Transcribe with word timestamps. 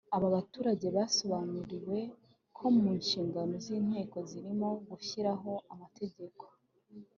Aba 0.15 0.27
baturage 0.35 0.87
basobanuriwe 0.97 1.97
ko 2.57 2.65
mu 2.77 2.87
nshingano 2.99 3.53
z’Inteko 3.65 4.17
zirimo 4.29 4.67
gushyiraho 4.89 5.51
amategeko 5.73 6.43